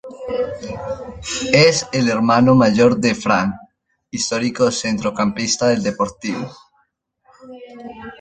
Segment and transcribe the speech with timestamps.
[1.53, 3.53] Es el hermano mayor de Fran,
[4.09, 6.49] histórico centrocampista del Deportivo.